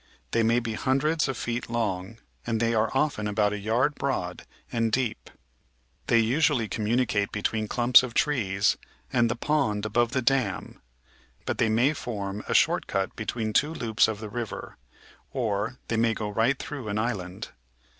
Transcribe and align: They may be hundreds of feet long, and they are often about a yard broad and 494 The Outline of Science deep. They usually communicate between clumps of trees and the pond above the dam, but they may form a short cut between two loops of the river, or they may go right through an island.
They 0.31 0.41
may 0.41 0.59
be 0.59 0.73
hundreds 0.73 1.27
of 1.27 1.37
feet 1.37 1.69
long, 1.69 2.17
and 2.47 2.59
they 2.59 2.73
are 2.73 2.89
often 2.95 3.27
about 3.27 3.53
a 3.53 3.59
yard 3.59 3.93
broad 3.93 4.47
and 4.71 4.91
494 4.91 5.37
The 6.07 6.15
Outline 6.15 6.17
of 6.17 6.25
Science 6.25 6.25
deep. 6.25 6.25
They 6.25 6.35
usually 6.35 6.67
communicate 6.67 7.31
between 7.31 7.67
clumps 7.67 8.01
of 8.01 8.15
trees 8.15 8.77
and 9.13 9.29
the 9.29 9.35
pond 9.35 9.85
above 9.85 10.13
the 10.13 10.23
dam, 10.23 10.81
but 11.45 11.59
they 11.59 11.69
may 11.69 11.93
form 11.93 12.43
a 12.47 12.55
short 12.55 12.87
cut 12.87 13.15
between 13.15 13.53
two 13.53 13.75
loops 13.75 14.07
of 14.07 14.19
the 14.19 14.29
river, 14.29 14.75
or 15.33 15.77
they 15.87 15.97
may 15.97 16.15
go 16.15 16.29
right 16.31 16.57
through 16.57 16.87
an 16.87 16.97
island. 16.97 17.49